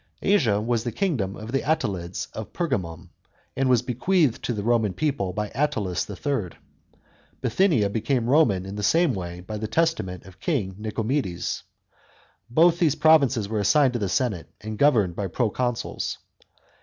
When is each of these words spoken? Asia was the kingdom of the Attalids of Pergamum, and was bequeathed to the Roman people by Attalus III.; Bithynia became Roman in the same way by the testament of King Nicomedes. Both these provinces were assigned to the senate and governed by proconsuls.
Asia 0.23 0.59
was 0.59 0.83
the 0.83 0.91
kingdom 0.91 1.35
of 1.35 1.51
the 1.51 1.61
Attalids 1.61 2.27
of 2.33 2.51
Pergamum, 2.53 3.09
and 3.55 3.69
was 3.69 3.83
bequeathed 3.83 4.43
to 4.43 4.51
the 4.53 4.63
Roman 4.63 4.93
people 4.95 5.31
by 5.31 5.49
Attalus 5.53 6.09
III.; 6.09 6.57
Bithynia 7.39 7.87
became 7.87 8.27
Roman 8.27 8.65
in 8.65 8.77
the 8.77 8.81
same 8.81 9.13
way 9.13 9.41
by 9.41 9.57
the 9.57 9.67
testament 9.67 10.25
of 10.25 10.39
King 10.39 10.73
Nicomedes. 10.79 11.61
Both 12.49 12.79
these 12.79 12.95
provinces 12.95 13.47
were 13.47 13.59
assigned 13.59 13.93
to 13.93 13.99
the 13.99 14.09
senate 14.09 14.49
and 14.59 14.79
governed 14.79 15.15
by 15.15 15.27
proconsuls. 15.27 16.17